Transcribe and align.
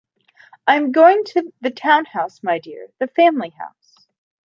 I 0.65 0.77
am 0.77 0.91
going 0.91 1.23
to 1.25 1.53
the 1.61 1.69
town 1.69 2.05
house, 2.05 2.41
my 2.41 2.57
dear, 2.57 2.87
the 2.97 3.05
family 3.05 3.49
house. 3.49 4.07